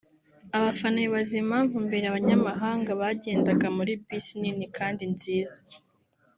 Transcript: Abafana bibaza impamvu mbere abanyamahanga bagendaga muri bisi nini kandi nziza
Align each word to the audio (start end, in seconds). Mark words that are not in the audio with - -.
Abafana 0.57 0.97
bibaza 1.03 1.33
impamvu 1.43 1.75
mbere 1.87 2.05
abanyamahanga 2.07 2.89
bagendaga 3.01 3.67
muri 3.77 3.91
bisi 4.05 4.33
nini 4.41 4.65
kandi 4.77 5.03
nziza 5.13 5.59